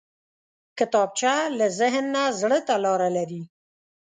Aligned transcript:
کتابچه 0.77 1.33
له 1.57 1.67
ذهن 1.79 2.05
نه 2.15 2.23
زړه 2.39 2.59
ته 2.67 2.75
لاره 2.85 3.09
لري 3.17 3.43